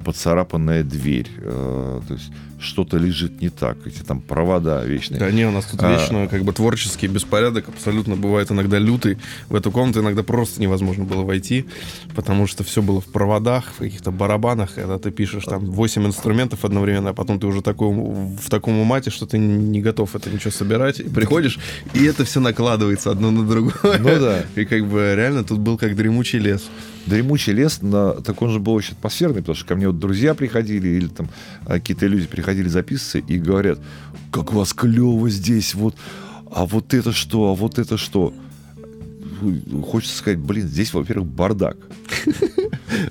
[0.03, 5.19] поцарапанная дверь, то есть что-то лежит не так, эти там провода вечные.
[5.19, 5.91] Да не, у нас тут а...
[5.91, 9.17] вечно как бы творческий беспорядок, абсолютно бывает иногда лютый.
[9.49, 11.65] В эту комнату иногда просто невозможно было войти,
[12.15, 16.65] потому что все было в проводах, в каких-то барабанах, когда ты пишешь там 8 инструментов
[16.65, 20.51] одновременно, а потом ты уже такой, в таком умате, что ты не готов это ничего
[20.51, 21.59] собирать, и приходишь,
[21.93, 23.99] и это все накладывается одно на другое.
[23.99, 24.45] Ну да.
[24.55, 26.63] И как бы реально тут был как дремучий лес
[27.05, 30.33] дремучий лес, на, так он же был очень атмосферный, потому что ко мне вот друзья
[30.33, 31.29] приходили или там
[31.65, 33.79] а, какие-то люди приходили записываться и говорят,
[34.31, 35.95] как у вас клево здесь, вот,
[36.51, 38.33] а вот это что, а вот это что.
[39.89, 41.77] Хочется сказать, блин, здесь, во-первых, бардак.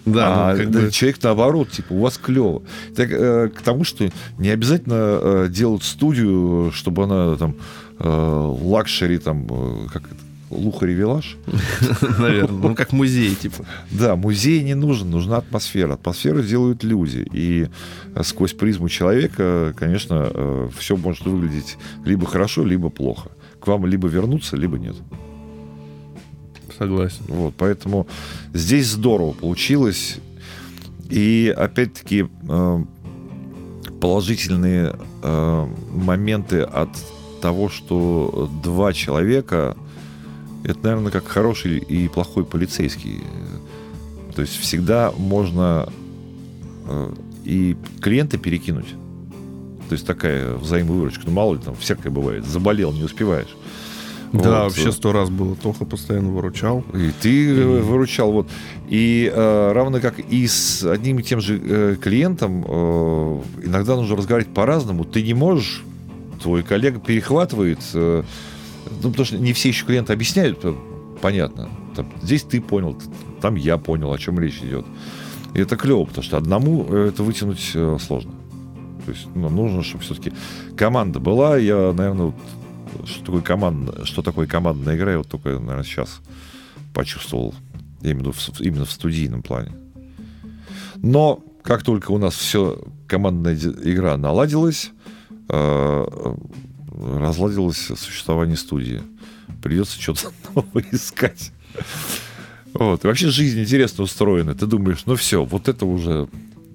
[0.07, 2.63] Да, а, ну, человек наоборот, типа, у вас клево.
[2.95, 7.57] Так, э, к тому, что не обязательно э, делать студию, чтобы она там
[7.99, 9.47] э, luxury, там,
[9.93, 10.24] как это,
[10.55, 11.37] Luxury Village.
[12.19, 12.69] Наверное.
[12.69, 13.65] Ну, как музей, типа.
[13.91, 15.95] Да, музей не нужен, нужна атмосфера.
[15.95, 17.27] Атмосферу делают люди.
[17.33, 17.69] И
[18.15, 23.31] э, сквозь призму человека, конечно, э, все может выглядеть либо хорошо, либо плохо.
[23.61, 24.97] К вам либо вернуться, либо нет.
[26.79, 27.25] Согласен.
[27.29, 28.07] Вот, поэтому
[28.53, 30.19] здесь здорово получилось.
[31.11, 32.85] И опять-таки э,
[34.01, 36.91] положительные моменты от
[37.45, 39.77] того, что два человека
[40.65, 43.21] это, наверное, как хороший и плохой полицейский.
[44.35, 45.89] То есть всегда можно
[46.87, 48.89] э, и клиента перекинуть.
[49.89, 51.23] То есть такая взаимовыручка.
[51.27, 52.47] Ну, мало ли, там всякое бывает.
[52.47, 53.55] Заболел, не успеваешь.
[54.33, 54.75] Да, вот.
[54.75, 55.55] вообще сто раз было.
[55.55, 56.83] Тоха постоянно выручал.
[56.95, 57.63] И ты и...
[57.63, 58.33] выручал.
[58.33, 58.49] Вот.
[58.89, 64.17] И э, равно как и с одним и тем же э, клиентом э, иногда нужно
[64.17, 65.05] разговаривать по-разному.
[65.05, 65.85] Ты не можешь,
[66.43, 67.81] твой коллега перехватывает...
[67.93, 68.23] Э,
[69.03, 70.75] ну, потому что не все еще клиенты объясняют, э,
[71.21, 71.69] понятно.
[71.95, 73.01] Там, здесь ты понял,
[73.41, 74.87] там я понял, о чем речь идет.
[75.55, 78.33] И это клево, потому что одному э, это вытянуть э, сложно.
[79.05, 80.33] То есть ну, нужно, чтобы все-таки
[80.77, 81.57] команда была.
[81.59, 86.21] Я, наверное, вот, что такое команда, что такое командная игра, я вот только, наверное, сейчас
[86.93, 87.55] почувствовал
[88.03, 89.73] именно в, именно в студийном плане.
[90.97, 94.91] Но как только у нас все командная игра наладилась,
[96.95, 99.03] разладилось существование студии.
[99.63, 101.53] Придется что-то новое искать.
[102.73, 103.05] Вот.
[103.05, 104.55] И вообще жизнь интересно устроена.
[104.55, 106.29] Ты думаешь, ну все, вот это уже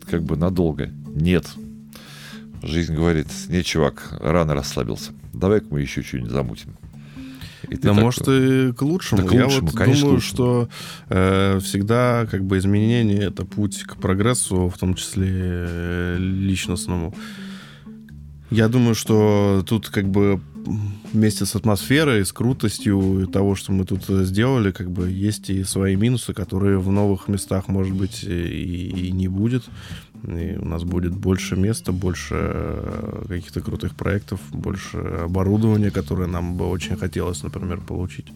[0.09, 0.89] как бы надолго.
[1.07, 1.45] Нет.
[2.61, 5.11] Жизнь говорит, нет, чувак, рано расслабился.
[5.33, 6.75] Давай-ка мы еще что-нибудь замутим.
[7.69, 8.01] И да, так...
[8.01, 9.21] может, и к лучшему.
[9.21, 10.69] Да, к лучшему, Я вот конечно, думаю, что
[11.09, 17.13] э, всегда как бы изменение— это путь к прогрессу, в том числе э, личностному.
[18.49, 20.39] Я думаю, что тут как бы
[21.13, 25.95] вместе с атмосферой, с крутостью того, что мы тут сделали, как бы есть и свои
[25.95, 29.63] минусы, которые в новых местах, может быть, и, и не будет.
[30.27, 36.57] И у нас будет больше места, больше э, каких-то крутых проектов, больше оборудования, которое нам
[36.57, 38.27] бы очень хотелось, например, получить.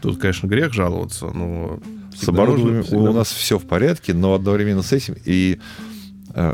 [0.00, 1.80] Тут, конечно, грех жаловаться, но...
[2.16, 3.10] С оборудованием всегда...
[3.10, 5.60] у нас все в порядке, но одновременно с этим и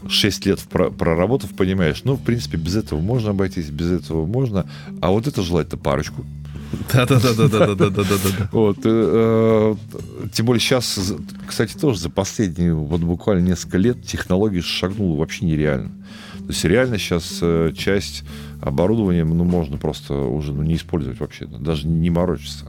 [0.09, 4.67] 6 лет проработав, понимаешь, ну, в принципе, без этого можно обойтись, без этого можно,
[5.01, 6.25] а вот это желательно парочку.
[6.93, 8.49] Да-да-да-да-да-да-да-да.
[8.53, 9.75] Вот, э,
[10.33, 11.15] тем более сейчас,
[11.47, 15.91] кстати, тоже за последние вот буквально несколько лет технологии шагнула вообще нереально.
[16.39, 18.25] То есть реально сейчас э, часть
[18.61, 22.67] оборудования, ну, можно просто уже ну, не использовать вообще, даже не морочиться.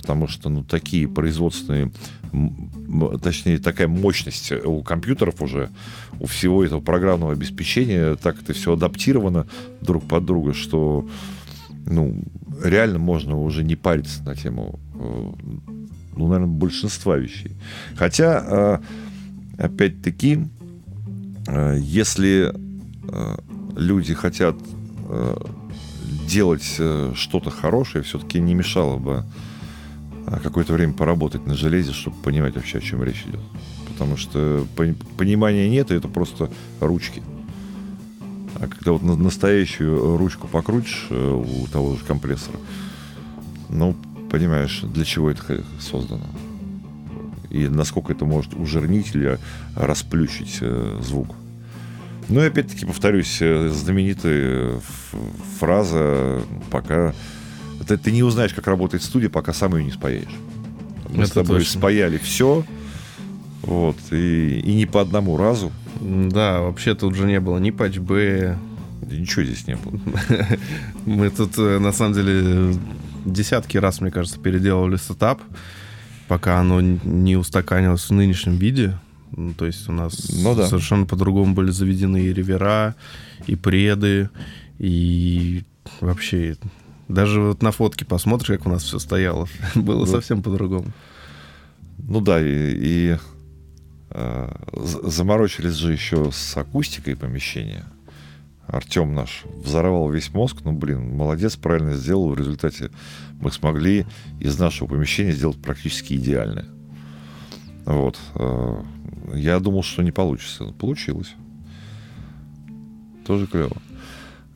[0.00, 1.92] Потому что, ну, такие производственные
[3.22, 5.70] точнее, такая мощность у компьютеров уже,
[6.20, 9.46] у всего этого программного обеспечения, так это все адаптировано
[9.80, 11.08] друг под друга, что
[11.86, 12.22] ну,
[12.62, 15.32] реально можно уже не париться на тему, э,
[16.16, 17.52] ну, наверное, большинства вещей.
[17.96, 18.80] Хотя,
[19.58, 20.40] э, опять-таки,
[21.46, 22.54] э, если
[23.74, 24.56] люди хотят
[26.28, 26.78] делать
[27.14, 29.24] что-то хорошее, все-таки не мешало бы а
[30.42, 33.40] какое-то время поработать на железе, чтобы понимать вообще, о чем речь идет.
[33.88, 34.66] Потому что
[35.16, 37.22] понимания нет, и это просто ручки.
[38.56, 42.58] А когда вот настоящую ручку покрутишь э, у того же компрессора,
[43.68, 43.94] ну,
[44.30, 46.26] понимаешь, для чего это создано.
[47.50, 49.38] И насколько это может ужирнить или
[49.76, 51.34] расплющить э, звук.
[52.28, 54.80] Ну и опять-таки повторюсь, э, знаменитая
[55.58, 57.14] фраза, пока
[57.88, 60.34] ты, ты не узнаешь, как работает студия, пока сам ее не спаяешь.
[61.08, 61.78] Мы Это с тобой точно.
[61.78, 62.64] спаяли все,
[63.62, 65.72] вот, и, и не по одному разу.
[66.00, 68.58] Да, вообще тут же не было ни патчбэя.
[69.02, 69.98] Да ничего здесь не было.
[71.06, 72.74] Мы тут, э, на самом деле,
[73.24, 75.40] десятки раз, мне кажется, переделывали сетап.
[76.28, 78.98] пока оно не устаканилось в нынешнем виде.
[79.34, 80.66] Ну, то есть у нас ну, да.
[80.66, 82.94] совершенно по-другому были заведены и ревера,
[83.46, 84.30] и преды,
[84.78, 85.64] и
[86.00, 86.56] вообще
[87.08, 89.48] даже вот на фотке посмотришь, как у нас все стояло.
[89.74, 90.92] Было ну, совсем по-другому.
[91.98, 93.16] Ну да, и, и
[94.10, 97.84] э, заморочились же еще с акустикой помещения.
[98.66, 100.58] Артем наш взорвал весь мозг.
[100.64, 102.28] Ну, блин, молодец, правильно сделал.
[102.28, 102.90] В результате
[103.40, 104.04] мы смогли
[104.38, 106.66] из нашего помещения сделать практически идеальное.
[107.86, 108.18] Вот.
[108.34, 108.82] Э,
[109.34, 110.64] я думал, что не получится.
[110.78, 111.34] Получилось.
[113.26, 113.76] Тоже клево.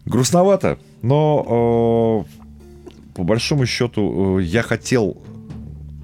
[0.04, 2.41] Грустновато, но э,
[3.14, 5.22] по большому счету э, я хотел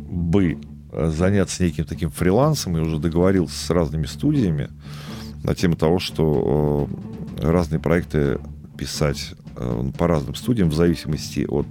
[0.09, 0.59] бы
[0.93, 4.69] заняться неким таким фрилансом и уже договорился с разными студиями
[5.45, 6.89] на тему того, что
[7.39, 8.39] э, разные проекты
[8.77, 11.67] писать э, по разным студиям в зависимости от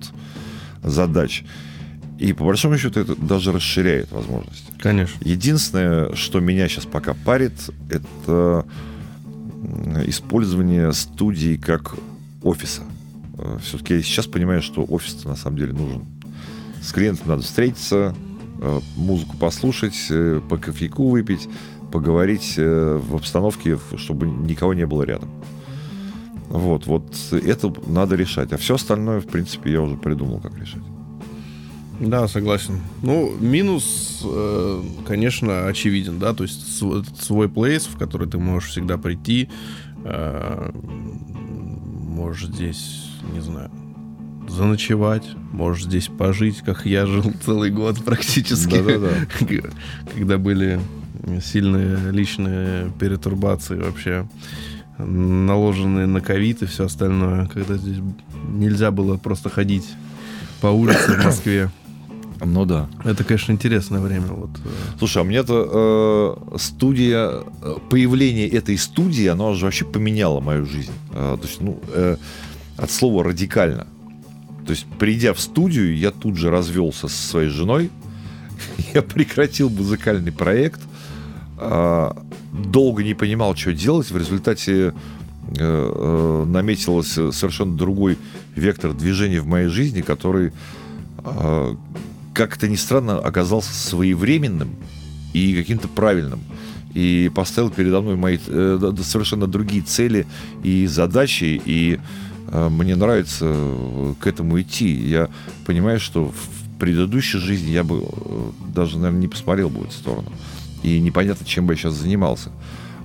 [0.83, 1.43] задач.
[2.17, 4.73] И по большому счету это даже расширяет возможности.
[4.79, 5.19] Конечно.
[5.23, 7.53] Единственное, что меня сейчас пока парит,
[7.91, 8.65] это
[10.07, 11.95] использование студии как
[12.41, 12.81] офиса.
[13.38, 16.05] Э, Все-таки я сейчас понимаю, что офис на самом деле нужен.
[16.81, 18.15] С клиентом надо встретиться,
[18.61, 21.47] э, музыку послушать, э, по кофейку выпить,
[21.91, 25.29] поговорить в обстановке, чтобы никого не было рядом.
[26.49, 28.51] Вот, вот это надо решать.
[28.51, 30.81] А все остальное, в принципе, я уже придумал, как решать.
[32.01, 32.81] Да, согласен.
[33.01, 34.25] Ну, минус,
[35.07, 39.49] конечно, очевиден, да, то есть свой плейс, в который ты можешь всегда прийти,
[42.17, 43.72] можешь здесь, не знаю,
[44.47, 48.82] заночевать, можешь здесь пожить, как я жил целый год практически.
[48.82, 49.61] Да-да-да.
[50.15, 50.80] Когда были
[51.43, 54.28] сильные личные перетурбации вообще,
[54.97, 57.97] наложенные на ковид и все остальное, когда здесь
[58.49, 59.88] нельзя было просто ходить
[60.61, 61.72] по улице в Москве.
[62.39, 62.88] Ну да.
[63.03, 64.28] Это, конечно, интересное время.
[64.28, 64.51] Вот.
[64.63, 64.70] Э.
[64.99, 67.32] Слушай, а мне-то э, студия,
[67.63, 70.91] э, появление этой студии, оно же вообще поменяло мою жизнь.
[71.13, 72.18] Э, то есть, ну, э,
[72.78, 73.88] от слова радикально.
[74.65, 77.89] То есть, придя в студию, я тут же развелся со своей женой.
[78.93, 80.82] я прекратил музыкальный проект.
[81.57, 82.11] Э,
[82.51, 84.11] долго не понимал, что делать.
[84.11, 84.91] В результате э,
[85.57, 88.17] э, наметился совершенно другой
[88.55, 90.51] вектор движения в моей жизни, который
[91.23, 91.75] э,
[92.38, 94.75] как это ни странно, оказался своевременным
[95.34, 96.39] и каким-то правильным.
[96.93, 100.28] И поставил передо мной мои э, совершенно другие цели
[100.63, 101.59] и задачи.
[101.65, 101.99] И
[102.51, 104.89] мне нравится э, к этому идти.
[104.89, 105.29] Я
[105.65, 109.93] понимаю, что в предыдущей жизни я бы э, даже, наверное, не посмотрел бы в эту
[109.93, 110.31] сторону.
[110.83, 112.51] И непонятно, чем бы я сейчас занимался.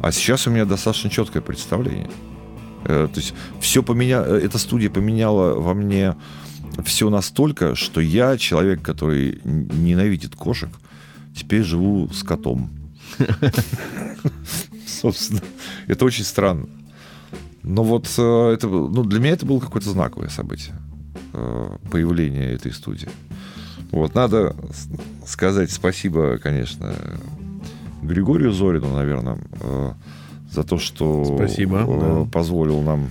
[0.00, 2.10] А сейчас у меня достаточно четкое представление.
[2.84, 6.16] Э, то есть все поменяло, э, эта студия поменяла во мне
[6.84, 10.70] все настолько, что я, человек, который ненавидит кошек,
[11.36, 12.70] теперь живу с котом.
[14.86, 15.42] Собственно,
[15.86, 16.66] это очень странно.
[17.62, 20.74] Но вот э, это, ну, для меня это было какое-то знаковое событие.
[21.32, 23.08] Э, появление этой студии.
[23.90, 24.56] Вот, надо
[25.26, 26.94] сказать спасибо, конечно,
[28.02, 29.92] Григорию Зорину, наверное, э,
[30.50, 32.30] за то, что спасибо, да.
[32.30, 33.10] позволил нам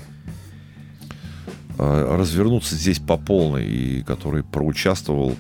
[1.84, 5.36] Э, развернуться здесь по полной, и который проучаствовал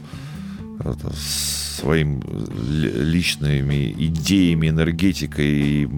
[1.71, 2.21] своим
[2.69, 5.45] личными идеями, энергетикой.
[5.45, 5.89] И,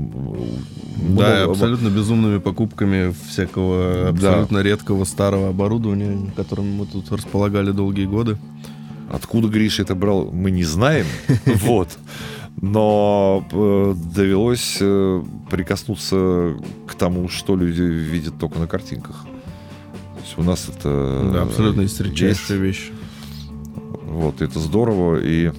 [1.09, 4.63] да, абсолютно безумными покупками всякого абсолютно да.
[4.63, 8.37] редкого старого оборудования, которым мы тут располагали долгие годы.
[9.11, 11.05] Откуда Гриша это брал, мы не знаем.
[11.45, 11.89] Вот.
[12.61, 16.55] Но э, довелось э, прикоснуться
[16.87, 19.25] к тому, что люди видят только на картинках
[20.23, 21.31] есть у нас это...
[21.33, 22.91] Да, абсолютно есть редчайшая вещь.
[24.13, 25.51] Вот, это здорово, и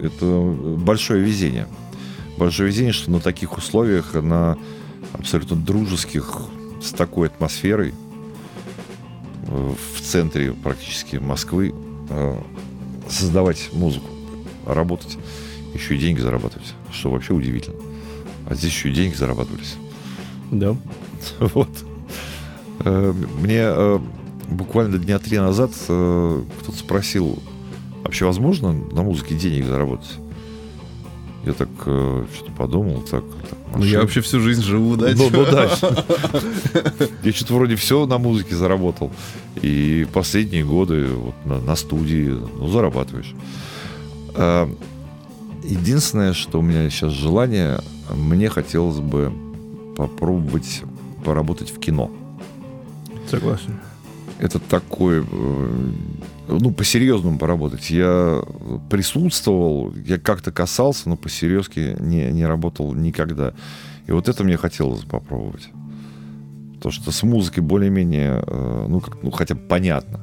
[0.00, 1.68] это большое везение.
[2.38, 4.56] Большое везение, что на таких условиях, на
[5.12, 6.40] абсолютно дружеских,
[6.82, 7.92] с такой атмосферой,
[9.46, 11.74] в центре практически Москвы,
[12.08, 12.40] э,
[13.06, 14.08] создавать музыку,
[14.64, 15.18] работать,
[15.74, 17.76] еще и деньги зарабатывать, что вообще удивительно.
[18.48, 19.76] А здесь еще и деньги зарабатывались.
[20.50, 20.74] Да.
[21.38, 21.68] Вот.
[22.80, 23.98] Э, мне э,
[24.48, 27.38] буквально дня три назад э, кто-то спросил,
[28.02, 30.18] вообще возможно на музыке денег заработать?
[31.44, 33.22] Я так что-то подумал, так.
[33.48, 35.12] так ну, я вообще всю жизнь живу, да?
[35.14, 35.70] Ну, ну да.
[37.22, 39.12] Я что-то вроде все на музыке заработал.
[39.62, 43.32] И последние годы вот на, на студии, ну, зарабатываешь.
[45.62, 47.80] Единственное, что у меня сейчас желание,
[48.14, 49.32] мне хотелось бы
[49.96, 50.82] попробовать
[51.24, 52.10] поработать в кино.
[53.28, 53.80] Согласен.
[54.38, 55.90] Это такой, э,
[56.48, 57.90] ну, по-серьезному поработать.
[57.90, 58.42] Я
[58.90, 63.54] присутствовал, я как-то касался, но по-серьезки не, не работал никогда.
[64.06, 65.68] И вот это мне хотелось попробовать.
[66.80, 70.20] То, что с музыкой более-менее, э, ну, как, ну, хотя бы понятно.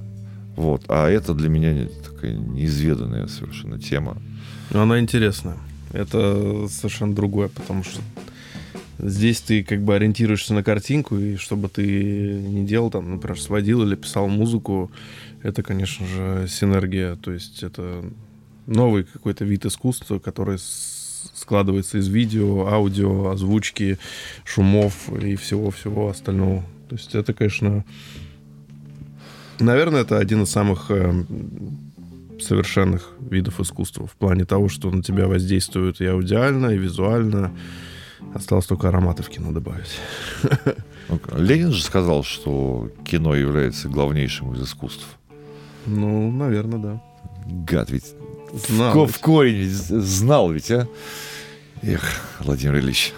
[0.55, 0.83] Вот.
[0.87, 4.17] А это для меня такая неизведанная совершенно тема.
[4.71, 5.57] Она интересная.
[5.91, 8.01] Это совершенно другое, потому что
[8.99, 13.83] здесь ты как бы ориентируешься на картинку, и чтобы ты не делал там, например, сводил
[13.83, 14.91] или писал музыку,
[15.41, 17.15] это, конечно же, синергия.
[17.15, 18.03] То есть это
[18.65, 20.57] новый какой-то вид искусства, который
[21.33, 23.97] складывается из видео, аудио, озвучки,
[24.45, 26.63] шумов и всего-всего остального.
[26.89, 27.83] То есть это, конечно,
[29.59, 31.23] наверное, это один из самых э,
[32.39, 37.51] совершенных видов искусства в плане того, что на тебя воздействует и аудиально, и визуально.
[38.33, 39.99] Осталось только ароматы в кино добавить.
[41.35, 45.05] Ленин же сказал, что кино является главнейшим из искусств.
[45.85, 47.03] Ну, наверное, да.
[47.45, 48.15] Гад ведь
[48.53, 50.87] знал в, в корень знал ведь, а?
[51.81, 52.01] Эх,
[52.39, 53.13] Владимир Ильич.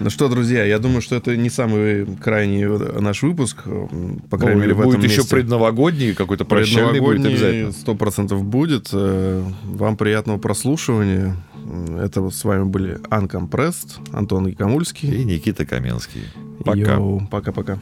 [0.00, 2.64] Ну что, друзья, я думаю, что это не самый крайний
[3.00, 3.64] наш выпуск,
[4.30, 5.34] по крайней ну, мере, в будет этом еще месте.
[5.34, 7.72] предновогодний, какой-то прощальный будет обязательно.
[7.72, 8.90] Сто процентов будет.
[8.92, 11.36] Э, вам приятного прослушивания.
[11.98, 16.24] Это с вами были Uncompressed, Антон Якомульский и Никита Каменский.
[16.64, 16.98] Пока.
[17.30, 17.78] Пока-пока.